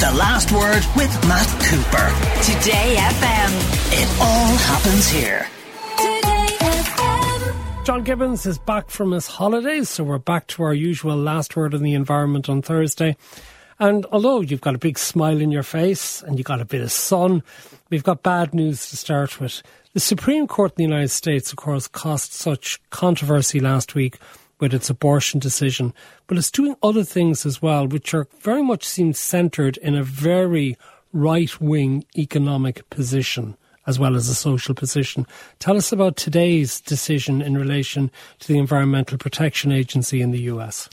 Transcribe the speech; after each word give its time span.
The 0.00 0.12
Last 0.12 0.52
Word 0.52 0.84
with 0.94 1.10
Matt 1.26 1.48
Cooper. 1.64 2.42
Today 2.44 2.94
FM. 2.98 3.50
It 4.00 4.20
all 4.20 4.56
happens 4.56 5.08
here. 5.08 5.44
Today 5.96 6.56
FM. 6.60 7.84
John 7.84 8.04
Gibbons 8.04 8.46
is 8.46 8.58
back 8.58 8.90
from 8.90 9.10
his 9.10 9.26
holidays, 9.26 9.88
so 9.88 10.04
we're 10.04 10.18
back 10.18 10.46
to 10.48 10.62
our 10.62 10.72
usual 10.72 11.16
last 11.16 11.56
word 11.56 11.74
on 11.74 11.82
the 11.82 11.94
environment 11.94 12.48
on 12.48 12.62
Thursday. 12.62 13.16
And 13.80 14.06
although 14.12 14.40
you've 14.40 14.60
got 14.60 14.76
a 14.76 14.78
big 14.78 15.00
smile 15.00 15.40
in 15.40 15.50
your 15.50 15.64
face 15.64 16.22
and 16.22 16.38
you've 16.38 16.46
got 16.46 16.60
a 16.60 16.64
bit 16.64 16.82
of 16.82 16.92
sun, 16.92 17.42
we've 17.90 18.04
got 18.04 18.22
bad 18.22 18.54
news 18.54 18.90
to 18.90 18.96
start 18.96 19.40
with. 19.40 19.64
The 19.94 20.00
Supreme 20.00 20.46
Court 20.46 20.70
in 20.72 20.76
the 20.76 20.94
United 20.94 21.10
States, 21.10 21.50
of 21.50 21.56
course, 21.56 21.88
caused 21.88 22.30
such 22.30 22.80
controversy 22.90 23.58
last 23.58 23.96
week 23.96 24.18
with 24.60 24.74
its 24.74 24.90
abortion 24.90 25.40
decision, 25.40 25.94
but 26.26 26.38
it's 26.38 26.50
doing 26.50 26.76
other 26.82 27.04
things 27.04 27.46
as 27.46 27.62
well, 27.62 27.86
which 27.86 28.14
are 28.14 28.26
very 28.40 28.62
much 28.62 28.84
seem 28.84 29.12
centred 29.12 29.76
in 29.78 29.94
a 29.94 30.02
very 30.02 30.76
right 31.12 31.60
wing 31.60 32.04
economic 32.16 32.88
position 32.90 33.56
as 33.88 33.98
well 33.98 34.16
as 34.16 34.28
a 34.28 34.34
social 34.34 34.74
position. 34.74 35.26
Tell 35.60 35.74
us 35.74 35.92
about 35.92 36.16
today's 36.16 36.78
decision 36.82 37.40
in 37.40 37.56
relation 37.56 38.10
to 38.40 38.48
the 38.48 38.58
Environmental 38.58 39.16
Protection 39.16 39.72
Agency 39.72 40.20
in 40.20 40.30
the 40.30 40.40
US. 40.40 40.90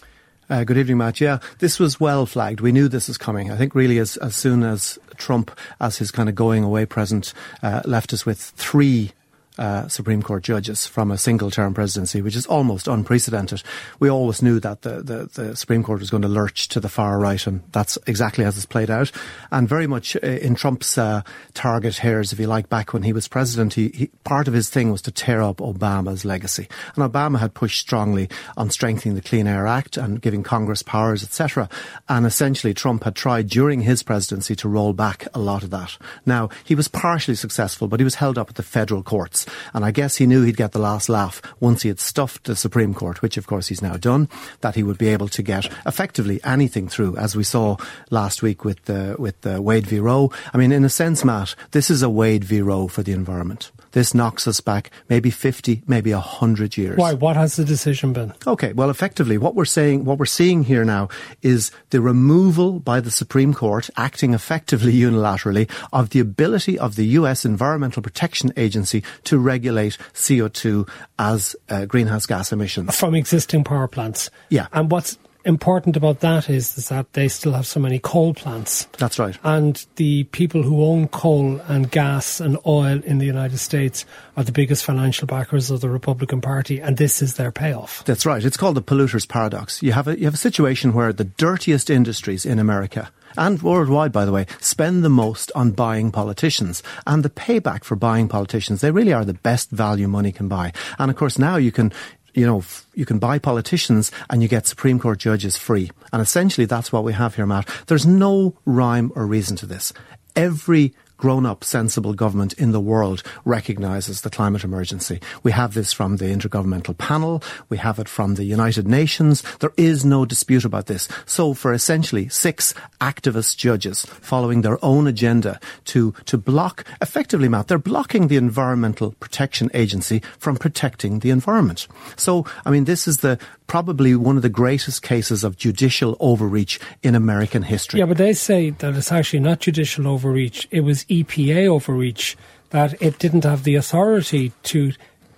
Uh, 0.49 0.63
good 0.63 0.77
evening, 0.77 0.99
Matt. 0.99 1.19
Yeah, 1.19 1.39
this 1.59 1.77
was 1.77 1.99
well 1.99 2.25
flagged. 2.25 2.61
We 2.61 2.71
knew 2.71 2.87
this 2.87 3.09
was 3.09 3.17
coming. 3.17 3.51
I 3.51 3.57
think 3.57 3.75
really 3.75 3.97
as, 3.97 4.15
as 4.17 4.35
soon 4.35 4.63
as 4.63 4.97
Trump, 5.17 5.51
as 5.81 5.97
his 5.97 6.09
kind 6.09 6.29
of 6.29 6.35
going 6.35 6.63
away 6.63 6.85
present, 6.85 7.33
uh, 7.61 7.81
left 7.83 8.13
us 8.13 8.25
with 8.25 8.39
three 8.39 9.11
uh, 9.57 9.87
Supreme 9.87 10.21
Court 10.21 10.43
judges 10.43 10.85
from 10.85 11.11
a 11.11 11.17
single 11.17 11.51
term 11.51 11.73
presidency, 11.73 12.21
which 12.21 12.35
is 12.35 12.45
almost 12.45 12.87
unprecedented. 12.87 13.63
We 13.99 14.09
always 14.09 14.41
knew 14.41 14.59
that 14.59 14.81
the, 14.81 15.01
the, 15.01 15.29
the, 15.33 15.55
Supreme 15.55 15.83
Court 15.83 15.99
was 15.99 16.09
going 16.09 16.23
to 16.23 16.27
lurch 16.27 16.67
to 16.69 16.79
the 16.79 16.89
far 16.89 17.19
right, 17.19 17.45
and 17.47 17.63
that's 17.71 17.97
exactly 18.07 18.45
as 18.45 18.57
it's 18.57 18.65
played 18.65 18.89
out. 18.89 19.11
And 19.51 19.69
very 19.69 19.87
much 19.87 20.15
uh, 20.17 20.27
in 20.27 20.55
Trump's 20.55 20.97
uh, 20.97 21.21
target 21.53 21.97
hairs, 21.97 22.33
if 22.33 22.39
you 22.39 22.47
like, 22.47 22.69
back 22.69 22.93
when 22.93 23.03
he 23.03 23.13
was 23.13 23.27
president, 23.27 23.73
he, 23.73 23.89
he, 23.89 24.07
part 24.23 24.47
of 24.47 24.53
his 24.53 24.69
thing 24.69 24.91
was 24.91 25.01
to 25.03 25.11
tear 25.11 25.41
up 25.41 25.57
Obama's 25.57 26.25
legacy. 26.25 26.67
And 26.95 27.11
Obama 27.11 27.39
had 27.39 27.53
pushed 27.53 27.79
strongly 27.79 28.29
on 28.57 28.69
strengthening 28.69 29.15
the 29.15 29.21
Clean 29.21 29.47
Air 29.47 29.67
Act 29.67 29.97
and 29.97 30.21
giving 30.21 30.43
Congress 30.43 30.83
powers, 30.83 31.23
etc. 31.23 31.69
And 32.09 32.25
essentially, 32.25 32.73
Trump 32.73 33.03
had 33.03 33.15
tried 33.15 33.47
during 33.47 33.81
his 33.81 34.03
presidency 34.03 34.55
to 34.57 34.69
roll 34.69 34.93
back 34.93 35.27
a 35.33 35.39
lot 35.39 35.63
of 35.63 35.69
that. 35.69 35.97
Now, 36.25 36.49
he 36.63 36.75
was 36.75 36.87
partially 36.87 37.35
successful, 37.35 37.87
but 37.87 37.99
he 37.99 38.03
was 38.03 38.15
held 38.15 38.37
up 38.37 38.49
at 38.49 38.55
the 38.55 38.63
federal 38.63 39.03
courts. 39.03 39.44
And 39.73 39.85
I 39.85 39.91
guess 39.91 40.17
he 40.17 40.27
knew 40.27 40.43
he'd 40.43 40.57
get 40.57 40.71
the 40.71 40.79
last 40.79 41.09
laugh 41.09 41.41
once 41.59 41.81
he 41.83 41.89
had 41.89 41.99
stuffed 41.99 42.45
the 42.45 42.55
Supreme 42.55 42.93
Court, 42.93 43.21
which 43.21 43.37
of 43.37 43.47
course 43.47 43.67
he's 43.67 43.81
now 43.81 43.97
done, 43.97 44.29
that 44.61 44.75
he 44.75 44.83
would 44.83 44.97
be 44.97 45.07
able 45.07 45.27
to 45.29 45.43
get 45.43 45.65
effectively 45.85 46.39
anything 46.43 46.87
through, 46.87 47.17
as 47.17 47.35
we 47.35 47.43
saw 47.43 47.77
last 48.09 48.41
week 48.41 48.63
with 48.63 48.83
the, 48.85 49.15
with 49.19 49.39
the 49.41 49.61
Wade 49.61 49.87
v. 49.87 49.99
Roe. 49.99 50.31
I 50.53 50.57
mean, 50.57 50.71
in 50.71 50.85
a 50.85 50.89
sense, 50.89 51.23
Matt, 51.23 51.55
this 51.71 51.89
is 51.89 52.01
a 52.01 52.09
Wade 52.09 52.43
v. 52.43 52.61
Roe 52.61 52.87
for 52.87 53.03
the 53.03 53.11
environment. 53.11 53.71
This 53.95 54.13
knocks 54.13 54.45
us 54.45 54.59
back 54.59 54.91
maybe 55.07 55.29
50, 55.29 55.83
maybe 55.87 56.13
100 56.13 56.75
years. 56.75 56.97
Why? 56.97 57.13
What 57.13 57.37
has 57.37 57.55
the 57.55 57.63
decision 57.63 58.11
been? 58.11 58.33
Okay, 58.45 58.73
well, 58.73 58.89
effectively, 58.89 59.37
what 59.37 59.55
we're 59.55 59.63
saying, 59.63 60.03
what 60.03 60.17
we're 60.17 60.25
seeing 60.25 60.63
here 60.63 60.83
now 60.83 61.07
is 61.41 61.71
the 61.91 62.01
removal 62.01 62.79
by 62.79 62.99
the 62.99 63.09
Supreme 63.09 63.53
Court, 63.53 63.89
acting 63.95 64.33
effectively 64.33 64.91
unilaterally, 64.99 65.71
of 65.93 66.09
the 66.09 66.19
ability 66.19 66.77
of 66.77 66.97
the 66.97 67.05
US 67.19 67.45
Environmental 67.45 68.03
Protection 68.03 68.51
Agency 68.57 69.01
to 69.23 69.39
regulate 69.39 69.97
CO2 70.13 70.89
as 71.17 71.55
uh, 71.69 71.85
greenhouse 71.85 72.25
gas 72.25 72.51
emissions. 72.51 72.99
From 72.99 73.15
existing 73.15 73.63
power 73.63 73.87
plants. 73.87 74.29
Yeah. 74.49 74.67
And 74.73 74.91
what's 74.91 75.17
important 75.45 75.95
about 75.95 76.19
that 76.21 76.49
is, 76.49 76.77
is 76.77 76.89
that 76.89 77.13
they 77.13 77.27
still 77.27 77.53
have 77.53 77.67
so 77.67 77.79
many 77.79 77.99
coal 77.99 78.33
plants. 78.33 78.85
That's 78.97 79.19
right. 79.19 79.37
And 79.43 79.85
the 79.95 80.23
people 80.25 80.63
who 80.63 80.83
own 80.83 81.07
coal 81.07 81.61
and 81.67 81.89
gas 81.89 82.39
and 82.39 82.57
oil 82.65 83.01
in 83.03 83.19
the 83.19 83.25
United 83.25 83.59
States 83.59 84.05
are 84.35 84.43
the 84.43 84.51
biggest 84.51 84.83
financial 84.83 85.27
backers 85.27 85.71
of 85.71 85.81
the 85.81 85.89
Republican 85.89 86.41
Party, 86.41 86.81
and 86.81 86.97
this 86.97 87.21
is 87.21 87.35
their 87.35 87.51
payoff. 87.51 88.03
That's 88.05 88.25
right. 88.25 88.43
It's 88.43 88.57
called 88.57 88.75
the 88.75 88.81
polluter's 88.81 89.25
paradox. 89.25 89.81
You 89.81 89.93
have 89.93 90.07
a, 90.07 90.17
you 90.17 90.25
have 90.25 90.33
a 90.33 90.37
situation 90.37 90.93
where 90.93 91.13
the 91.13 91.23
dirtiest 91.23 91.89
industries 91.89 92.45
in 92.45 92.59
America 92.59 93.11
and 93.37 93.61
worldwide, 93.61 94.11
by 94.11 94.25
the 94.25 94.31
way, 94.31 94.45
spend 94.59 95.03
the 95.03 95.09
most 95.09 95.51
on 95.55 95.71
buying 95.71 96.11
politicians. 96.11 96.81
And 97.05 97.23
the 97.23 97.29
payback 97.29 97.83
for 97.83 97.95
buying 97.95 98.27
politicians, 98.27 98.81
they 98.81 98.91
really 98.91 99.13
are 99.13 99.25
the 99.25 99.33
best 99.33 99.71
value 99.71 100.07
money 100.07 100.31
can 100.31 100.47
buy. 100.47 100.71
And 100.97 101.11
of 101.11 101.17
course, 101.17 101.37
now 101.37 101.57
you 101.57 101.71
can 101.71 101.91
you 102.35 102.45
know, 102.45 102.63
you 102.93 103.05
can 103.05 103.17
buy 103.17 103.39
politicians 103.39 104.11
and 104.29 104.43
you 104.43 104.47
get 104.47 104.67
Supreme 104.67 104.99
Court 104.99 105.17
judges 105.17 105.57
free. 105.57 105.89
And 106.11 106.21
essentially 106.21 106.65
that's 106.65 106.91
what 106.91 107.03
we 107.03 107.13
have 107.13 107.35
here, 107.35 107.45
Matt. 107.45 107.69
There's 107.87 108.05
no 108.05 108.55
rhyme 108.65 109.11
or 109.15 109.25
reason 109.25 109.55
to 109.57 109.65
this. 109.65 109.93
Every 110.35 110.93
grown 111.17 111.45
up, 111.45 111.63
sensible 111.63 112.13
government 112.13 112.53
in 112.53 112.71
the 112.71 112.79
world 112.79 113.23
recognises 113.45 114.21
the 114.21 114.29
climate 114.29 114.63
emergency. 114.63 115.19
We 115.43 115.51
have 115.51 115.73
this 115.73 115.93
from 115.93 116.17
the 116.17 116.25
Intergovernmental 116.25 116.97
Panel. 116.97 117.41
We 117.69 117.77
have 117.77 117.99
it 117.99 118.09
from 118.09 118.35
the 118.35 118.43
United 118.43 118.87
Nations. 118.87 119.43
There 119.59 119.73
is 119.77 120.05
no 120.05 120.25
dispute 120.25 120.65
about 120.65 120.87
this. 120.87 121.07
So 121.25 121.53
for 121.53 121.73
essentially 121.73 122.29
six 122.29 122.73
activist 122.99 123.57
judges 123.57 124.05
following 124.05 124.61
their 124.61 124.83
own 124.83 125.07
agenda 125.07 125.59
to, 125.85 126.13
to 126.25 126.37
block, 126.37 126.85
effectively, 127.01 127.47
Matt, 127.47 127.67
they're 127.67 127.77
blocking 127.77 128.27
the 128.27 128.37
Environmental 128.37 129.11
Protection 129.19 129.69
Agency 129.73 130.21
from 130.39 130.57
protecting 130.57 131.19
the 131.19 131.29
environment. 131.29 131.87
So, 132.15 132.45
I 132.65 132.71
mean, 132.71 132.85
this 132.85 133.07
is 133.07 133.17
the 133.17 133.39
probably 133.67 134.15
one 134.15 134.35
of 134.35 134.43
the 134.43 134.49
greatest 134.49 135.01
cases 135.01 135.43
of 135.43 135.57
judicial 135.57 136.15
overreach 136.19 136.79
in 137.01 137.15
American 137.15 137.63
history. 137.63 137.99
Yeah, 137.99 138.05
but 138.05 138.17
they 138.17 138.33
say 138.33 138.69
that 138.71 138.95
it's 138.95 139.11
actually 139.11 139.39
not 139.39 139.59
judicial 139.59 140.07
overreach. 140.07 140.67
It 140.71 140.81
was 140.81 141.04
EPA 141.09 141.67
overreach 141.67 142.37
that 142.69 143.01
it 143.01 143.19
didn't 143.19 143.43
have 143.43 143.63
the 143.63 143.75
authority 143.75 144.51
to 144.63 144.93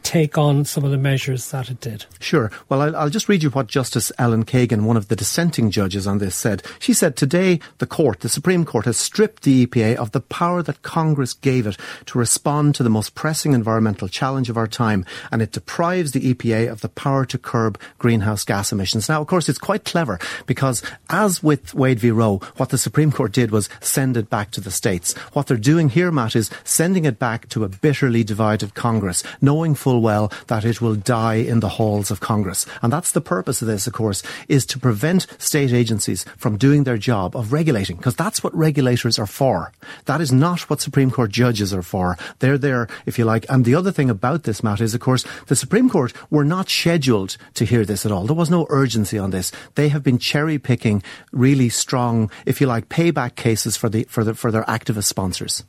take 0.07 0.38
on 0.38 0.63
some 0.63 0.85
of 0.85 0.91
the 0.91 0.97
measures 0.97 1.51
that 1.51 1.69
it 1.69 1.81
did. 1.81 2.06
Sure. 2.22 2.50
Well, 2.69 2.81
I'll, 2.81 2.95
I'll, 2.95 3.09
just 3.09 3.28
read 3.28 3.44
you 3.44 3.50
what 3.50 3.68
Justice 3.68 4.09
Elena 4.18 4.45
Kagan, 4.45 4.84
one 4.84 4.95
of 4.95 5.09
the 5.09 5.18
dissenting 5.18 5.69
judges 5.69 6.07
on 6.07 6.19
this, 6.19 6.34
said. 6.34 6.63
She 6.79 6.94
said, 6.94 7.18
Today, 7.18 7.59
the 7.79 7.88
court, 7.88 8.22
the 8.22 8.29
Supreme 8.29 8.63
Court, 8.63 8.85
has 8.85 8.95
stripped 8.95 9.44
the 9.44 9.68
EPA 9.68 9.97
of 9.97 10.12
the 10.12 10.22
power 10.22 10.63
that 10.63 10.81
Congress 10.81 11.34
gave 11.34 11.68
it 11.68 11.75
to 12.06 12.18
respond 12.18 12.73
to 12.75 12.84
the 12.84 12.90
most 12.90 13.16
pressing 13.16 13.51
environmental 13.51 14.07
challenge 14.07 14.50
of 14.50 14.56
our 14.56 14.66
time, 14.66 15.06
and 15.29 15.41
it 15.41 15.51
deprives 15.51 16.13
the 16.13 16.34
EPA 16.34 16.72
of 16.72 16.79
the 16.79 16.88
power 16.88 17.25
to 17.25 17.38
curb 17.38 17.78
greenhouse 17.97 18.45
gas 18.45 18.72
emissions. 18.72 19.09
Now, 19.09 19.19
of 19.19 19.28
course, 19.28 19.50
it's 19.50 19.59
quite 19.59 19.84
clever 19.84 20.19
because, 20.45 20.81
as 21.09 21.44
with 21.44 21.74
Wade 21.74 22.00
v. 22.00 22.12
Roe, 22.12 22.38
what 22.56 22.69
the 22.69 22.78
Supreme 22.78 23.12
Court 23.12 23.34
did 23.34 23.51
was 23.51 23.68
send 23.81 24.16
it 24.16 24.29
back 24.29 24.51
to 24.51 24.62
the 24.62 24.72
states. 24.72 25.18
What 25.34 25.47
they're 25.47 25.57
doing 25.57 25.89
here, 25.89 26.12
Matt, 26.12 26.34
is 26.34 26.50
sending 26.63 27.03
it 27.03 27.19
back 27.19 27.50
to 27.50 27.66
a 27.66 27.69
bitterly 27.69 28.24
divided 28.24 28.74
Congress, 28.74 29.22
knowing 29.41 29.75
full 29.75 29.97
full 29.97 30.02
well 30.02 30.31
that 30.47 30.66
it 30.66 30.81
will 30.81 30.96
die 30.96 31.35
in 31.35 31.59
the 31.59 31.69
halls 31.69 32.12
of 32.12 32.19
Congress. 32.19 32.66
And 32.81 32.94
that's 32.94 33.12
the 33.12 33.22
purpose 33.22 33.62
of 33.62 33.68
this, 33.68 33.88
of 33.88 33.94
course, 33.94 34.24
is 34.47 34.66
to 34.68 34.80
prevent 34.80 35.28
state 35.40 35.74
agencies 35.74 36.25
from 36.38 36.58
doing 36.58 36.84
their 36.84 36.97
job 36.97 37.35
of 37.35 37.52
regulating, 37.52 37.97
because 37.97 38.16
that's 38.16 38.44
what 38.44 38.56
regulators 38.56 39.19
are 39.19 39.28
for. 39.28 39.72
That 40.06 40.22
is 40.22 40.31
not 40.31 40.69
what 40.69 40.81
Supreme 40.81 41.12
Court 41.12 41.31
judges 41.31 41.74
are 41.74 41.84
for. 41.84 42.18
They're 42.40 42.57
there, 42.57 42.88
if 43.06 43.18
you 43.18 43.25
like. 43.25 43.46
And 43.50 43.66
the 43.66 43.75
other 43.75 43.91
thing 43.91 44.09
about 44.09 44.44
this, 44.44 44.63
Matt, 44.63 44.81
is, 44.81 44.94
of 44.94 45.02
course, 45.02 45.25
the 45.47 45.56
Supreme 45.56 45.90
Court 45.90 46.13
were 46.30 46.46
not 46.46 46.69
scheduled 46.69 47.38
to 47.56 47.66
hear 47.66 47.86
this 47.86 48.06
at 48.06 48.12
all. 48.12 48.25
There 48.25 48.36
was 48.36 48.50
no 48.50 48.68
urgency 48.69 49.18
on 49.18 49.31
this. 49.31 49.52
They 49.75 49.90
have 49.90 50.03
been 50.03 50.19
cherry 50.19 50.59
picking 50.59 51.02
really 51.31 51.69
strong, 51.69 52.30
if 52.46 52.62
you 52.62 52.68
like, 52.68 52.90
payback 52.90 53.36
cases 53.36 53.78
for 53.78 53.90
the 53.90 54.03
for 54.09 54.24
the 54.24 54.34
for 54.34 54.52
their 54.52 54.66
activist 54.66 55.09
sponsors. 55.09 55.63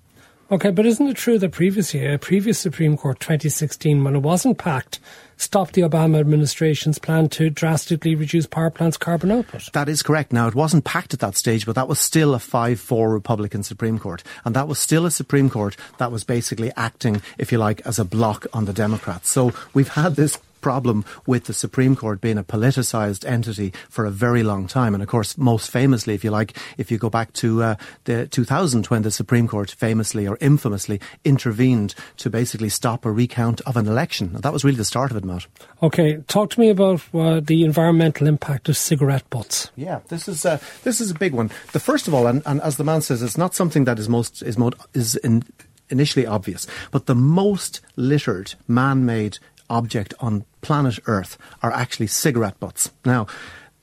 Okay, 0.51 0.71
but 0.71 0.87
isn't 0.87 1.07
it 1.07 1.17
true 1.19 1.39
that 1.39 1.53
previous 1.53 1.93
year, 1.93 2.17
previous 2.17 2.59
Supreme 2.59 2.97
Court 2.97 3.21
2016, 3.21 4.03
when 4.03 4.17
it 4.17 4.21
wasn't 4.21 4.57
packed, 4.57 4.99
stopped 5.37 5.75
the 5.75 5.83
Obama 5.83 6.19
administration's 6.19 6.99
plan 6.99 7.29
to 7.29 7.51
drastically 7.51 8.15
reduce 8.15 8.47
power 8.47 8.71
plants' 8.71 8.97
carbon 8.97 9.31
output? 9.31 9.71
That 9.75 9.91
is 9.91 10.03
correct. 10.03 10.33
Now, 10.33 10.49
it 10.49 10.55
wasn't 10.55 10.87
packed 10.87 11.13
at 11.13 11.21
that 11.21 11.37
stage, 11.37 11.67
but 11.67 11.75
that 11.75 11.87
was 11.87 11.99
still 11.99 12.35
a 12.35 12.39
5-4 12.39 13.13
Republican 13.13 13.63
Supreme 13.63 13.99
Court. 13.99 14.23
And 14.47 14.57
that 14.57 14.69
was 14.69 14.79
still 14.79 15.05
a 15.05 15.11
Supreme 15.11 15.51
Court 15.51 15.77
that 15.99 16.11
was 16.11 16.25
basically 16.25 16.73
acting, 16.79 17.21
if 17.37 17.53
you 17.53 17.59
like, 17.59 17.83
as 17.85 17.99
a 17.99 18.05
block 18.07 18.47
on 18.55 18.65
the 18.65 18.73
Democrats. 18.73 19.29
So 19.29 19.53
we've 19.75 19.89
had 19.89 20.17
this 20.17 20.39
problem 20.61 21.05
with 21.27 21.45
the 21.45 21.53
Supreme 21.53 21.97
Court 21.97 22.21
being 22.21 22.39
a 22.39 22.45
politicised 22.45 23.25
entity 23.25 23.73
for 23.89 24.05
a 24.05 24.11
very 24.11 24.43
long 24.43 24.67
time. 24.67 24.95
And 24.95 25.03
of 25.03 25.09
course, 25.09 25.39
most 25.39 25.71
famously, 25.71 26.15
if 26.15 26.25
you 26.25 26.31
like, 26.31 26.57
if 26.77 26.91
you 26.91 26.99
go 26.99 27.11
back 27.11 27.33
to 27.35 27.63
uh, 27.63 27.75
the 28.05 28.27
2000 28.27 28.87
when 28.87 29.03
the 29.03 29.11
Supreme 29.11 29.49
Court 29.49 29.71
famously 29.71 30.27
or 30.27 30.39
infamously 30.41 31.01
intervened 31.25 31.95
to 32.19 32.31
basically 32.31 32.69
stop 32.69 33.05
a 33.05 33.11
recount 33.11 33.61
of 33.63 33.77
an 33.77 33.87
election. 33.87 34.35
That 34.35 34.53
was 34.53 34.65
really 34.65 34.77
the 34.77 34.85
start 34.85 35.11
of 35.11 35.17
it, 35.17 35.25
Matt. 35.25 35.47
Okay, 35.83 36.19
talk 36.29 36.51
to 36.51 36.61
me 36.61 36.71
about 36.71 37.03
uh, 37.15 37.41
the 37.41 37.65
environmental 37.65 38.27
impact 38.27 38.69
of 38.69 38.77
cigarette 38.77 39.29
butts. 39.31 39.71
Yeah, 39.77 40.01
this 40.09 40.29
is 40.29 40.45
uh, 40.45 40.59
this 40.85 41.01
is 41.01 41.11
a 41.11 41.15
big 41.15 41.33
one. 41.33 41.51
The 41.73 41.81
first 41.81 42.09
of 42.09 42.15
all, 42.15 42.27
and, 42.27 42.43
and 42.47 42.61
as 42.63 42.77
the 42.77 42.85
man 42.85 43.01
says, 43.03 43.23
it's 43.23 43.39
not 43.39 43.55
something 43.55 43.85
that 43.85 43.99
is 43.99 44.09
most 44.09 44.43
is 44.43 44.59
most 44.59 44.75
is 44.95 45.17
in, 45.17 45.45
initially 45.91 46.27
obvious, 46.27 46.67
but 46.91 47.07
the 47.07 47.15
most 47.15 47.81
littered 47.97 48.55
man-made 48.67 49.39
object 49.71 50.15
on 50.21 50.45
planet 50.61 50.99
Earth 51.07 51.39
are 51.63 51.73
actually 51.73 52.07
cigarette 52.07 52.59
butts. 52.61 52.91
Now, 53.05 53.27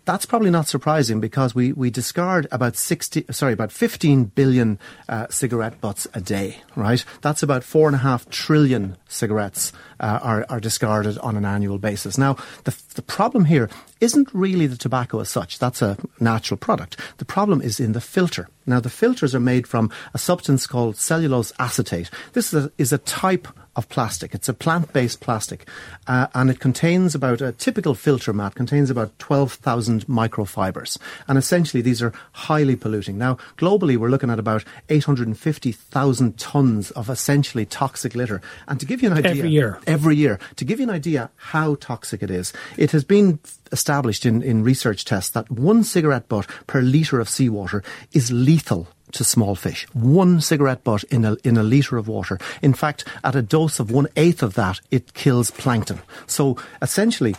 that's 0.06 0.26
probably 0.26 0.52
not 0.52 0.68
surprising 0.68 1.20
because 1.20 1.56
we, 1.56 1.74
we 1.74 1.90
discard 1.90 2.48
about 2.52 2.76
60, 2.76 3.26
sorry, 3.32 3.54
about 3.54 3.72
15 3.72 4.26
billion 4.26 4.80
uh, 5.10 5.28
cigarette 5.30 5.82
butts 5.82 6.08
a 6.14 6.22
day, 6.22 6.58
right? 6.76 7.04
That's 7.22 7.42
about 7.42 7.64
four 7.64 7.88
and 7.88 7.96
a 7.96 8.00
half 8.00 8.30
trillion 8.30 8.98
cigarettes 9.08 9.74
uh, 10.00 10.20
are, 10.22 10.46
are 10.48 10.60
discarded 10.60 11.18
on 11.20 11.36
an 11.36 11.46
annual 11.46 11.80
basis. 11.80 12.18
Now, 12.18 12.38
the, 12.66 12.80
the 12.94 13.02
problem 13.02 13.46
here 13.46 13.70
isn't 14.00 14.30
really 14.34 14.68
the 14.68 14.78
tobacco 14.78 15.20
as 15.20 15.30
such. 15.30 15.58
That's 15.58 15.82
a 15.82 15.98
natural 16.20 16.58
product. 16.58 17.00
The 17.18 17.26
problem 17.26 17.62
is 17.62 17.80
in 17.80 17.94
the 17.94 18.02
filter. 18.02 18.48
Now, 18.66 18.80
the 18.80 18.90
filters 18.90 19.36
are 19.36 19.40
made 19.40 19.68
from 19.68 19.92
a 20.14 20.18
substance 20.18 20.68
called 20.68 20.98
cellulose 20.98 21.54
acetate. 21.60 22.10
This 22.34 22.54
is 22.54 22.66
a, 22.66 22.72
is 22.78 22.94
a 22.94 22.98
type 22.98 23.48
of 23.76 23.90
plastic. 23.90 24.34
It's 24.34 24.48
a 24.48 24.54
plant-based 24.54 25.20
plastic, 25.20 25.68
uh, 26.08 26.28
and 26.34 26.50
it 26.50 26.60
contains 26.60 27.14
about 27.14 27.42
a 27.42 27.52
typical 27.52 27.94
filter 27.94 28.32
mat 28.32 28.56
contains 28.56 28.90
about 28.90 29.18
12,000 29.20 30.08
microfibers, 30.08 30.98
and 31.28 31.38
essentially 31.38 31.82
these 31.82 32.02
are 32.02 32.14
highly 32.32 32.76
polluting. 32.76 33.18
Now, 33.18 33.38
globally, 33.58 33.98
we're 33.98 34.10
looking 34.10 34.30
at 34.30 34.40
about 34.40 34.64
850,000 34.90 36.38
tons 36.38 36.92
of 36.92 37.10
essentially 37.10 37.66
toxic 37.66 38.16
litter. 38.16 38.42
And 38.68 38.80
to 38.80 38.86
give 38.86 39.02
you 39.02 39.12
an 39.12 39.18
idea, 39.18 39.32
every 39.32 39.50
year, 39.50 39.80
every 39.86 40.16
year, 40.16 40.40
to 40.56 40.66
give 40.66 40.80
you 40.80 40.86
an 40.86 40.96
idea 40.96 41.30
how 41.36 41.76
toxic 41.76 42.24
it 42.24 42.32
is, 42.32 42.54
it 42.78 42.92
has 42.92 43.04
been 43.04 43.40
established 43.72 44.26
in, 44.26 44.42
in 44.42 44.64
research 44.64 45.06
tests 45.06 45.32
that 45.32 45.50
one 45.52 45.84
cigarette 45.84 46.30
butt 46.30 46.48
per 46.68 46.82
litre 46.82 47.20
of 47.20 47.28
seawater 47.28 47.84
is 48.14 48.32
lethal 48.56 48.88
to 49.12 49.24
small 49.24 49.56
fish. 49.56 49.86
One 49.94 50.40
cigarette 50.40 50.84
butt 50.84 51.04
in 51.06 51.26
a, 51.26 51.36
in 51.44 51.58
a 51.58 51.64
litre 51.64 51.98
of 51.98 52.08
water. 52.08 52.40
In 52.62 52.74
fact, 52.74 53.06
at 53.24 53.36
a 53.36 53.42
dose 53.42 53.80
of 53.80 53.92
one 53.92 54.08
eighth 54.16 54.44
of 54.44 54.54
that, 54.56 54.80
it 54.92 55.14
kills 55.14 55.52
plankton. 55.52 56.00
So 56.26 56.58
essentially, 56.82 57.36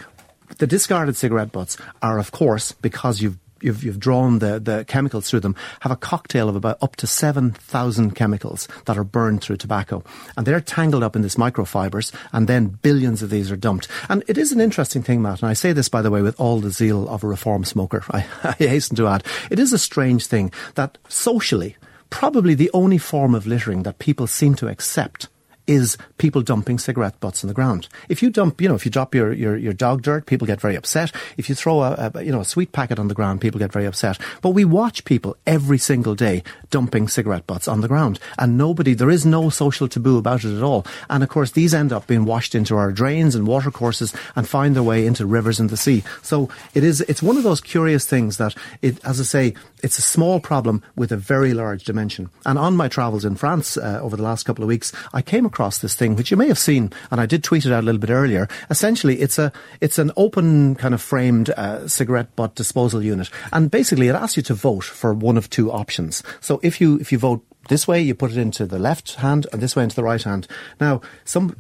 the 0.59 0.67
discarded 0.67 1.17
cigarette 1.17 1.53
butts 1.53 1.79
are, 2.03 2.19
of 2.19 2.33
course, 2.33 2.73
because 2.73 3.23
you've 3.23 3.39
you've, 3.61 3.83
you've 3.83 3.99
drawn 3.99 4.39
the, 4.39 4.59
the 4.61 4.85
chemicals 4.87 5.29
through 5.29 5.41
them, 5.41 5.57
have 5.81 5.93
a 5.93 5.97
cocktail 5.97 6.49
of 6.49 6.57
about 6.57 6.79
up 6.83 6.97
to 6.97 7.07
7,000 7.07 8.15
chemicals 8.15 8.69
that 8.87 8.99
are 8.99 9.05
burned 9.05 9.43
through 9.43 9.57
tobacco. 9.57 10.03
And 10.37 10.47
they're 10.47 10.61
tangled 10.61 11.03
up 11.03 11.17
in 11.17 11.23
this 11.23 11.37
microfibers, 11.37 12.13
and 12.33 12.49
then 12.49 12.69
billions 12.69 13.23
of 13.23 13.31
these 13.31 13.51
are 13.51 13.57
dumped. 13.57 13.89
And 14.09 14.23
it 14.27 14.39
is 14.39 14.53
an 14.53 14.61
interesting 14.61 15.03
thing, 15.03 15.23
Matt, 15.23 15.43
and 15.43 15.51
I 15.51 15.55
say 15.55 15.73
this, 15.73 15.89
by 15.89 16.03
the 16.03 16.11
way, 16.11 16.23
with 16.23 16.39
all 16.39 16.61
the 16.61 16.71
zeal 16.71 17.09
of 17.09 17.25
a 17.25 17.29
reform 17.29 17.65
smoker, 17.65 18.05
I, 18.11 18.27
I 18.43 18.53
hasten 18.53 18.97
to 18.97 19.09
add, 19.09 19.25
it 19.51 19.59
is 19.59 19.73
a 19.73 19.79
strange 19.79 20.27
thing 20.27 20.53
that 20.75 20.99
socially, 21.09 21.77
probably 22.11 22.55
the 22.55 22.71
only 22.73 22.99
form 22.99 23.35
of 23.35 23.47
littering 23.47 23.83
that 23.83 23.99
people 23.99 24.27
seem 24.27 24.55
to 24.57 24.69
accept 24.69 25.29
is 25.67 25.97
people 26.19 26.43
dumping 26.43 26.79
cigarette 26.79 27.19
butts 27.21 27.43
on 27.43 27.49
the 27.49 27.55
ground. 27.55 27.89
If 28.09 28.23
you 28.23 28.31
dump, 28.31 28.61
you 28.61 28.69
know, 28.69 28.75
if 28.75 28.85
you 28.85 28.91
drop 28.91 29.15
your, 29.15 29.33
your, 29.33 29.57
your 29.57 29.73
dog 29.73 30.03
dirt, 30.03 30.27
people 30.27 30.47
get 30.47 30.61
very 30.61 30.77
upset. 30.77 31.13
If 31.37 31.49
you 31.49 31.55
throw 31.55 31.83
a, 31.83 32.13
a, 32.15 32.23
you 32.23 32.33
know, 32.33 32.41
a 32.41 32.45
sweet 32.45 32.73
packet 32.73 32.99
on 32.99 33.09
the 33.09 33.15
ground, 33.15 33.41
people 33.41 33.59
get 33.59 33.73
very 33.73 33.87
upset. 33.87 34.19
But 34.43 34.51
we 34.51 34.65
watch 34.65 35.05
people 35.05 35.37
every 35.47 35.79
single 35.79 36.15
day 36.15 36.43
dumping 36.71 37.09
cigarette 37.09 37.47
butts 37.47 37.69
on 37.69 37.81
the 37.81 37.89
ground 37.89 38.19
and 38.39 38.57
nobody, 38.59 38.95
there 38.95 39.11
is 39.11 39.27
no 39.27 39.51
social 39.51 39.89
taboo 39.89 40.19
about 40.19 40.45
it 40.45 40.57
at 40.57 40.63
all. 40.63 40.87
And 41.11 41.23
of 41.23 41.29
course, 41.29 41.51
these 41.51 41.75
end 41.75 41.93
up 41.93 42.07
being 42.07 42.25
washed 42.25 42.55
into 42.55 42.77
our 42.77 42.93
drains 42.93 43.35
and 43.35 43.47
watercourses 43.47 44.15
and 44.35 44.49
find 44.49 44.75
their 44.75 44.83
way 44.83 45.07
into 45.07 45.27
rivers 45.27 45.61
and 45.61 45.71
the 45.71 45.77
sea. 45.77 46.05
So 46.23 46.49
it 46.75 46.85
is, 46.85 47.01
it's 47.03 47.23
one 47.23 47.37
of 47.37 47.43
those 47.43 47.61
curious 47.61 48.07
things 48.07 48.37
that 48.37 48.55
it, 48.83 49.05
as 49.05 49.21
I 49.21 49.25
say, 49.25 49.55
it's 49.87 49.99
a 49.99 50.03
small 50.03 50.41
problem 50.41 50.83
with 50.97 51.13
a 51.13 51.17
very 51.17 51.55
large 51.55 51.85
dimension. 51.85 52.29
And 52.45 52.59
on 52.59 52.77
my 52.77 52.89
travels 52.89 53.25
in 53.25 53.37
France 53.37 53.77
uh, 53.77 54.01
over 54.03 54.17
the 54.17 54.23
last 54.25 54.43
couple 54.43 54.65
of 54.65 54.69
weeks, 54.69 54.93
I 55.15 55.23
came 55.23 55.47
across 55.47 55.79
this 55.79 55.95
thing, 55.95 56.17
which 56.17 56.33
you 56.33 56.37
may 56.37 56.49
have 56.49 56.59
seen, 56.59 56.93
and 57.13 57.21
I 57.21 57.27
did 57.27 57.45
tweet 57.45 57.65
it 57.65 57.73
out 57.73 57.85
a 57.85 57.87
little 57.87 58.01
bit 58.01 58.11
earlier. 58.11 58.49
Essentially, 58.69 59.21
it's 59.21 59.39
a 59.39 59.53
it's 59.81 59.99
an 59.99 60.11
open 60.17 60.75
kind 60.75 60.93
of 60.93 61.01
framed 61.01 61.51
uh, 61.51 61.87
cigarette 61.87 62.35
butt 62.35 62.57
disposal 62.57 63.01
unit, 63.01 63.31
and 63.53 63.71
basically 63.71 64.09
it 64.09 64.17
asks 64.17 64.37
you 64.37 64.43
to 64.43 64.55
vote 64.55 64.83
for 64.83 65.15
one 65.15 65.37
of 65.37 65.49
two 65.49 65.71
options. 65.71 66.21
So 66.41 66.59
if 66.65 66.81
you 66.81 66.99
if 66.99 67.13
you 67.13 67.19
vote 67.19 67.47
this 67.69 67.87
way, 67.87 68.01
you 68.01 68.17
put 68.17 68.33
it 68.33 68.39
into 68.39 68.67
the 68.67 68.81
left 68.81 69.15
hand, 69.15 69.47
and 69.53 69.63
this 69.63 69.77
way 69.77 69.85
into 69.85 69.95
the 69.95 70.03
right 70.03 70.23
hand. 70.23 70.49
Now, 70.81 71.01
some 71.25 71.51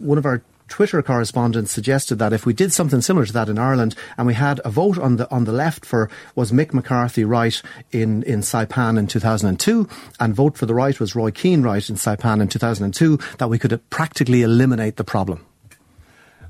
one 0.00 0.18
of 0.18 0.26
our 0.26 0.42
Twitter 0.68 1.02
correspondent 1.02 1.68
suggested 1.68 2.16
that 2.16 2.32
if 2.32 2.44
we 2.44 2.52
did 2.52 2.72
something 2.72 3.00
similar 3.00 3.26
to 3.26 3.32
that 3.32 3.48
in 3.48 3.58
Ireland 3.58 3.94
and 4.16 4.26
we 4.26 4.34
had 4.34 4.60
a 4.64 4.70
vote 4.70 4.98
on 4.98 5.16
the 5.16 5.30
on 5.30 5.44
the 5.44 5.52
left 5.52 5.84
for 5.84 6.10
was 6.34 6.52
Mick 6.52 6.72
McCarthy 6.72 7.24
right 7.24 7.60
in, 7.92 8.22
in 8.24 8.40
Saipan 8.40 8.98
in 8.98 9.06
2002 9.06 9.88
and 10.18 10.34
vote 10.34 10.56
for 10.56 10.66
the 10.66 10.74
right 10.74 10.98
was 10.98 11.14
Roy 11.14 11.30
Keane 11.30 11.62
right 11.62 11.88
in 11.88 11.96
Saipan 11.96 12.40
in 12.40 12.48
2002 12.48 13.18
that 13.38 13.48
we 13.48 13.58
could 13.58 13.80
practically 13.90 14.42
eliminate 14.42 14.96
the 14.96 15.04
problem. 15.04 15.44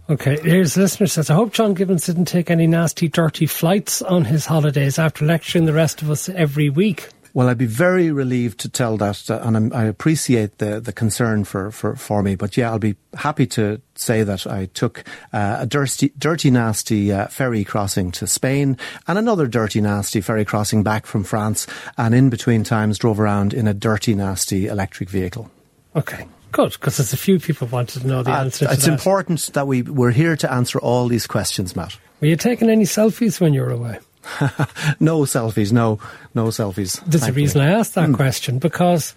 Okay, 0.08 0.38
here's 0.40 0.76
a 0.76 0.80
listener 0.80 1.08
says, 1.08 1.30
I 1.30 1.34
hope 1.34 1.52
John 1.52 1.74
Gibbons 1.74 2.06
didn't 2.06 2.26
take 2.26 2.48
any 2.48 2.68
nasty, 2.68 3.08
dirty 3.08 3.46
flights 3.46 4.02
on 4.02 4.24
his 4.24 4.46
holidays 4.46 5.00
after 5.00 5.24
lecturing 5.24 5.64
the 5.64 5.72
rest 5.72 6.00
of 6.00 6.10
us 6.10 6.28
every 6.28 6.70
week. 6.70 7.08
Well, 7.36 7.50
I'd 7.50 7.58
be 7.58 7.66
very 7.66 8.10
relieved 8.10 8.60
to 8.60 8.70
tell 8.70 8.96
that, 8.96 9.30
uh, 9.30 9.40
and 9.42 9.58
I'm, 9.58 9.72
i 9.74 9.84
appreciate 9.84 10.56
the, 10.56 10.80
the 10.80 10.90
concern 10.90 11.44
for, 11.44 11.70
for, 11.70 11.94
for 11.94 12.22
me. 12.22 12.34
But 12.34 12.56
yeah, 12.56 12.70
I'll 12.70 12.78
be 12.78 12.96
happy 13.12 13.46
to 13.48 13.82
say 13.94 14.22
that 14.22 14.46
I 14.46 14.70
took 14.72 15.04
uh, 15.34 15.58
a 15.60 15.66
dirty, 15.66 16.14
dirty 16.16 16.50
nasty 16.50 17.12
uh, 17.12 17.26
ferry 17.26 17.62
crossing 17.62 18.10
to 18.12 18.26
Spain 18.26 18.78
and 19.06 19.18
another 19.18 19.46
dirty, 19.46 19.82
nasty 19.82 20.22
ferry 20.22 20.46
crossing 20.46 20.82
back 20.82 21.04
from 21.04 21.24
France, 21.24 21.66
and 21.98 22.14
in 22.14 22.30
between 22.30 22.64
times 22.64 22.96
drove 22.96 23.20
around 23.20 23.52
in 23.52 23.68
a 23.68 23.74
dirty, 23.74 24.14
nasty 24.14 24.66
electric 24.66 25.10
vehicle. 25.10 25.50
Okay. 25.94 26.26
Good, 26.52 26.72
because 26.72 26.96
there's 26.96 27.12
a 27.12 27.18
few 27.18 27.38
people 27.38 27.68
wanted 27.68 28.00
to 28.00 28.06
know 28.06 28.22
the 28.22 28.32
uh, 28.32 28.44
answer 28.44 28.64
to 28.64 28.72
It's 28.72 28.86
that. 28.86 28.92
important 28.92 29.50
that 29.52 29.66
we, 29.66 29.82
we're 29.82 30.10
here 30.10 30.36
to 30.36 30.50
answer 30.50 30.78
all 30.78 31.06
these 31.06 31.26
questions, 31.26 31.76
Matt. 31.76 31.98
Were 32.22 32.28
you 32.28 32.36
taking 32.36 32.70
any 32.70 32.84
selfies 32.84 33.42
when 33.42 33.52
you 33.52 33.60
were 33.60 33.72
away? 33.72 33.98
no 35.00 35.20
selfies, 35.20 35.72
no, 35.72 35.98
no 36.34 36.46
selfies. 36.46 37.02
There's 37.04 37.26
a 37.26 37.32
reason 37.32 37.60
I 37.60 37.70
asked 37.70 37.94
that 37.94 38.10
mm. 38.10 38.14
question 38.14 38.58
because 38.58 39.14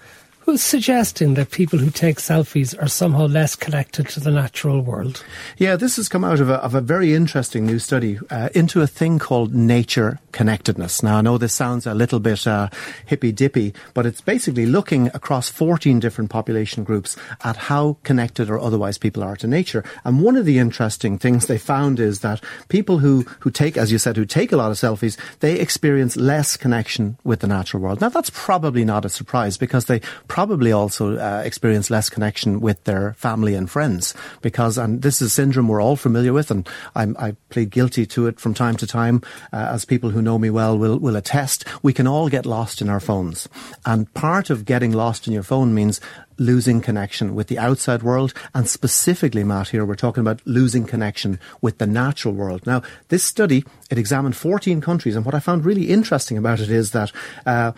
who's 0.49 0.61
suggesting 0.61 1.35
that 1.35 1.51
people 1.51 1.77
who 1.77 1.91
take 1.91 2.17
selfies 2.17 2.79
are 2.81 2.87
somehow 2.87 3.27
less 3.27 3.55
connected 3.55 4.07
to 4.09 4.19
the 4.19 4.31
natural 4.31 4.81
world? 4.81 5.23
Yeah, 5.57 5.75
this 5.75 5.97
has 5.97 6.09
come 6.09 6.23
out 6.23 6.39
of 6.39 6.49
a, 6.49 6.55
of 6.55 6.73
a 6.73 6.81
very 6.81 7.13
interesting 7.13 7.65
new 7.65 7.79
study 7.79 8.19
uh, 8.29 8.49
into 8.55 8.81
a 8.81 8.87
thing 8.87 9.19
called 9.19 9.53
nature 9.53 10.19
connectedness. 10.31 11.03
Now, 11.03 11.17
I 11.17 11.21
know 11.21 11.37
this 11.37 11.53
sounds 11.53 11.85
a 11.85 11.93
little 11.93 12.19
bit 12.19 12.45
uh, 12.47 12.69
hippy 13.05 13.31
dippy, 13.31 13.73
but 13.93 14.05
it's 14.05 14.21
basically 14.21 14.65
looking 14.65 15.07
across 15.07 15.49
14 15.49 15.99
different 15.99 16.29
population 16.29 16.83
groups 16.83 17.17
at 17.43 17.55
how 17.55 17.97
connected 18.03 18.49
or 18.49 18.59
otherwise 18.59 18.97
people 18.97 19.23
are 19.23 19.35
to 19.37 19.47
nature. 19.47 19.83
And 20.03 20.21
one 20.21 20.35
of 20.35 20.45
the 20.45 20.59
interesting 20.59 21.17
things 21.17 21.47
they 21.47 21.57
found 21.57 21.99
is 21.99 22.19
that 22.21 22.43
people 22.67 22.99
who, 22.99 23.25
who 23.39 23.51
take, 23.51 23.77
as 23.77 23.91
you 23.91 23.97
said, 23.97 24.17
who 24.17 24.25
take 24.25 24.51
a 24.51 24.57
lot 24.57 24.71
of 24.71 24.77
selfies, 24.77 25.17
they 25.39 25.59
experience 25.59 26.15
less 26.17 26.57
connection 26.57 27.17
with 27.23 27.39
the 27.39 27.47
natural 27.47 27.81
world. 27.81 28.01
Now, 28.01 28.09
that's 28.09 28.31
probably 28.31 28.85
not 28.85 29.05
a 29.05 29.09
surprise 29.09 29.57
because 29.57 29.85
they 29.85 30.01
probably 30.27 30.71
also 30.71 31.17
uh, 31.17 31.41
experience 31.45 31.89
less 31.89 32.09
connection 32.09 32.59
with 32.59 32.83
their 32.83 33.13
family 33.13 33.55
and 33.55 33.69
friends 33.69 34.13
because, 34.41 34.77
and 34.77 35.01
this 35.01 35.21
is 35.21 35.27
a 35.27 35.29
syndrome 35.29 35.67
we're 35.67 35.81
all 35.81 35.95
familiar 35.95 36.33
with, 36.33 36.51
and 36.51 36.67
I'm, 36.95 37.15
i 37.19 37.35
plead 37.49 37.69
guilty 37.69 38.05
to 38.05 38.27
it 38.27 38.39
from 38.39 38.53
time 38.53 38.75
to 38.77 38.87
time, 38.87 39.21
uh, 39.53 39.69
as 39.71 39.85
people 39.85 40.09
who 40.09 40.18
know 40.21 40.39
me 40.39 40.49
well 40.49 40.77
will, 40.77 40.97
will 40.97 41.15
attest. 41.15 41.65
We 41.81 41.93
can 41.93 42.07
all 42.07 42.29
get 42.29 42.45
lost 42.45 42.81
in 42.81 42.89
our 42.89 42.99
phones. 42.99 43.47
And 43.85 44.13
part 44.13 44.49
of 44.49 44.65
getting 44.65 44.91
lost 44.91 45.27
in 45.27 45.33
your 45.33 45.43
phone 45.43 45.73
means 45.73 46.01
losing 46.37 46.81
connection 46.81 47.35
with 47.35 47.47
the 47.47 47.59
outside 47.59 48.03
world. 48.03 48.33
And 48.53 48.67
specifically, 48.67 49.43
Matt, 49.43 49.69
here 49.69 49.85
we're 49.85 49.95
talking 49.95 50.21
about 50.21 50.41
losing 50.45 50.85
connection 50.85 51.39
with 51.61 51.77
the 51.77 51.87
natural 51.87 52.33
world. 52.33 52.65
Now, 52.65 52.81
this 53.09 53.23
study, 53.23 53.63
it 53.89 53.97
examined 53.97 54.35
14 54.35 54.81
countries. 54.81 55.15
And 55.15 55.25
what 55.25 55.35
I 55.35 55.39
found 55.39 55.65
really 55.65 55.89
interesting 55.89 56.37
about 56.37 56.59
it 56.59 56.69
is 56.69 56.91
that, 56.91 57.11
uh, 57.45 57.73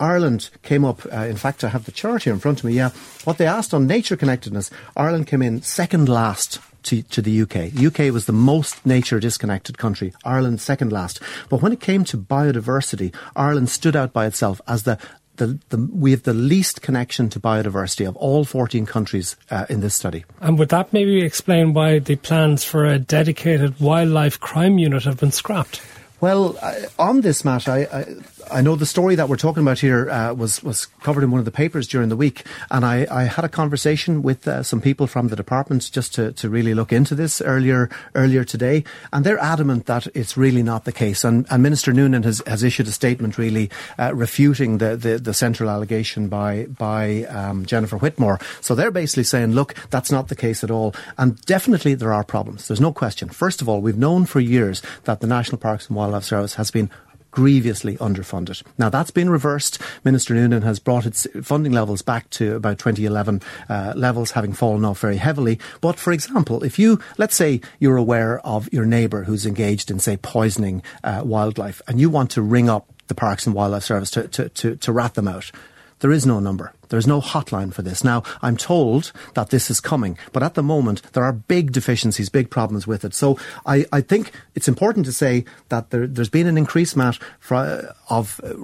Ireland 0.00 0.50
came 0.62 0.84
up, 0.84 1.04
uh, 1.12 1.26
in 1.26 1.36
fact, 1.36 1.64
I 1.64 1.68
have 1.68 1.84
the 1.84 1.92
chart 1.92 2.22
here 2.22 2.32
in 2.32 2.38
front 2.38 2.60
of 2.60 2.64
me, 2.64 2.72
yeah. 2.72 2.90
What 3.24 3.38
they 3.38 3.46
asked 3.46 3.74
on 3.74 3.88
nature 3.88 4.16
connectedness, 4.16 4.70
Ireland 4.96 5.26
came 5.26 5.42
in 5.42 5.62
second 5.62 6.08
last 6.08 6.60
to, 6.88 7.02
to 7.02 7.22
the 7.22 7.42
UK. 7.42 7.74
UK 7.74 8.12
was 8.12 8.26
the 8.26 8.32
most 8.32 8.84
nature 8.84 9.20
disconnected 9.20 9.78
country, 9.78 10.12
Ireland 10.24 10.60
second 10.60 10.92
last. 10.92 11.20
But 11.48 11.62
when 11.62 11.72
it 11.72 11.80
came 11.80 12.04
to 12.04 12.18
biodiversity, 12.18 13.14
Ireland 13.36 13.70
stood 13.70 13.96
out 13.96 14.12
by 14.12 14.26
itself 14.26 14.60
as 14.66 14.82
the 14.82 14.98
the, 15.36 15.56
the, 15.68 15.88
we 15.92 16.10
have 16.10 16.24
the 16.24 16.34
least 16.34 16.82
connection 16.82 17.28
to 17.28 17.38
biodiversity 17.38 18.08
of 18.08 18.16
all 18.16 18.44
14 18.44 18.86
countries 18.86 19.36
uh, 19.52 19.66
in 19.68 19.78
this 19.78 19.94
study. 19.94 20.24
And 20.40 20.58
would 20.58 20.70
that 20.70 20.92
maybe 20.92 21.22
explain 21.22 21.74
why 21.74 22.00
the 22.00 22.16
plans 22.16 22.64
for 22.64 22.84
a 22.84 22.98
dedicated 22.98 23.78
wildlife 23.78 24.40
crime 24.40 24.78
unit 24.78 25.04
have 25.04 25.18
been 25.18 25.30
scrapped? 25.30 25.80
Well, 26.20 26.58
on 26.98 27.20
this, 27.20 27.44
matter, 27.44 27.70
I, 27.70 27.78
I, 27.82 28.04
I 28.50 28.60
know 28.60 28.76
the 28.76 28.86
story 28.86 29.14
that 29.16 29.28
we're 29.28 29.36
talking 29.36 29.62
about 29.62 29.78
here 29.78 30.10
uh, 30.10 30.32
was 30.34 30.62
was 30.62 30.86
covered 31.02 31.24
in 31.24 31.30
one 31.30 31.38
of 31.38 31.44
the 31.44 31.50
papers 31.50 31.88
during 31.88 32.08
the 32.08 32.16
week, 32.16 32.44
and 32.70 32.84
I, 32.84 33.06
I 33.10 33.24
had 33.24 33.44
a 33.44 33.48
conversation 33.48 34.22
with 34.22 34.46
uh, 34.46 34.62
some 34.62 34.80
people 34.80 35.06
from 35.06 35.28
the 35.28 35.36
department 35.36 35.90
just 35.92 36.14
to, 36.14 36.32
to 36.32 36.48
really 36.48 36.74
look 36.74 36.92
into 36.92 37.14
this 37.14 37.40
earlier 37.40 37.90
earlier 38.14 38.44
today, 38.44 38.84
and 39.12 39.24
they're 39.24 39.38
adamant 39.38 39.86
that 39.86 40.06
it's 40.14 40.36
really 40.36 40.62
not 40.62 40.84
the 40.84 40.92
case. 40.92 41.24
And, 41.24 41.46
and 41.50 41.62
Minister 41.62 41.92
Noonan 41.92 42.22
has, 42.22 42.42
has 42.46 42.62
issued 42.62 42.86
a 42.88 42.92
statement 42.92 43.38
really 43.38 43.70
uh, 43.98 44.14
refuting 44.14 44.78
the, 44.78 44.96
the, 44.96 45.18
the 45.18 45.34
central 45.34 45.70
allegation 45.70 46.28
by 46.28 46.66
by 46.66 47.24
um, 47.24 47.66
Jennifer 47.66 47.96
Whitmore. 47.96 48.38
So 48.60 48.74
they're 48.74 48.90
basically 48.90 49.24
saying, 49.24 49.52
look, 49.52 49.74
that's 49.90 50.10
not 50.10 50.28
the 50.28 50.36
case 50.36 50.62
at 50.64 50.70
all, 50.70 50.94
and 51.16 51.40
definitely 51.42 51.94
there 51.94 52.12
are 52.12 52.24
problems. 52.24 52.68
There's 52.68 52.80
no 52.80 52.92
question. 52.92 53.28
First 53.28 53.62
of 53.62 53.68
all, 53.68 53.80
we've 53.80 53.98
known 53.98 54.26
for 54.26 54.40
years 54.40 54.82
that 55.04 55.20
the 55.20 55.26
National 55.26 55.58
Parks 55.58 55.88
and 55.88 55.96
Wildlife 55.96 56.24
Service 56.24 56.54
has 56.54 56.70
been 56.70 56.90
grievously 57.38 57.96
underfunded. 57.98 58.64
Now 58.78 58.88
that's 58.88 59.12
been 59.12 59.30
reversed. 59.30 59.80
Minister 60.02 60.34
Noonan 60.34 60.62
has 60.62 60.80
brought 60.80 61.06
its 61.06 61.24
funding 61.40 61.70
levels 61.70 62.02
back 62.02 62.28
to 62.30 62.56
about 62.56 62.80
2011 62.80 63.40
uh, 63.68 63.92
levels, 63.94 64.32
having 64.32 64.52
fallen 64.52 64.84
off 64.84 64.98
very 64.98 65.18
heavily. 65.18 65.60
But 65.80 66.00
for 66.00 66.12
example, 66.12 66.64
if 66.64 66.80
you, 66.80 66.98
let's 67.16 67.36
say 67.36 67.60
you're 67.78 67.96
aware 67.96 68.40
of 68.40 68.68
your 68.72 68.86
neighbour 68.86 69.22
who's 69.22 69.46
engaged 69.46 69.88
in, 69.88 70.00
say, 70.00 70.16
poisoning 70.16 70.82
uh, 71.04 71.22
wildlife, 71.24 71.80
and 71.86 72.00
you 72.00 72.10
want 72.10 72.32
to 72.32 72.42
ring 72.42 72.68
up 72.68 72.92
the 73.06 73.14
Parks 73.14 73.46
and 73.46 73.54
Wildlife 73.54 73.84
Service 73.84 74.10
to, 74.10 74.26
to, 74.26 74.48
to, 74.48 74.74
to 74.74 74.92
rat 74.92 75.14
them 75.14 75.28
out. 75.28 75.52
There 76.00 76.12
is 76.12 76.26
no 76.26 76.40
number. 76.40 76.72
There's 76.88 77.06
no 77.06 77.20
hotline 77.20 77.72
for 77.72 77.82
this. 77.82 78.04
Now, 78.04 78.22
I'm 78.40 78.56
told 78.56 79.12
that 79.34 79.50
this 79.50 79.70
is 79.70 79.80
coming, 79.80 80.16
but 80.32 80.42
at 80.42 80.54
the 80.54 80.62
moment, 80.62 81.02
there 81.12 81.24
are 81.24 81.32
big 81.32 81.72
deficiencies, 81.72 82.28
big 82.28 82.50
problems 82.50 82.86
with 82.86 83.04
it. 83.04 83.14
So 83.14 83.38
I, 83.66 83.84
I 83.92 84.00
think 84.00 84.32
it's 84.54 84.68
important 84.68 85.06
to 85.06 85.12
say 85.12 85.44
that 85.68 85.90
there, 85.90 86.06
has 86.06 86.28
been 86.28 86.46
an 86.46 86.58
increase, 86.58 86.96
Matt, 86.96 87.18
for, 87.40 87.56
uh, 87.56 87.92
of. 88.08 88.40
Uh, 88.42 88.54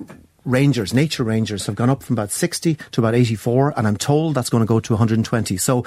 rangers, 0.47 0.93
nature 0.93 1.25
rangers, 1.25 1.65
have 1.65 1.75
gone 1.75 1.89
up 1.89 2.03
from 2.03 2.13
about 2.13 2.31
60 2.31 2.77
to 2.93 3.01
about 3.01 3.15
84, 3.15 3.73
and 3.79 3.87
I'm 3.87 3.97
told 3.97 4.35
that's 4.35 4.51
going 4.51 4.61
to 4.61 4.67
go 4.67 4.79
to 4.79 4.93
120. 4.93 5.57
So 5.57 5.85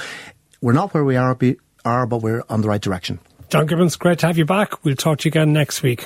we're 0.61 0.73
not 0.73 0.95
where 0.95 1.03
we 1.03 1.15
are, 1.15 1.37
are 1.85 2.07
but 2.07 2.23
we're 2.23 2.41
on 2.49 2.61
the 2.61 2.67
right 2.67 2.81
direction. 2.81 3.19
John 3.49 3.67
Gibbons, 3.67 3.95
great 3.95 4.17
to 4.19 4.25
have 4.25 4.37
you 4.37 4.45
back. 4.45 4.83
We'll 4.83 4.95
talk 4.95 5.19
to 5.19 5.25
you 5.25 5.29
again 5.29 5.53
next 5.53 5.83
week. 5.83 6.05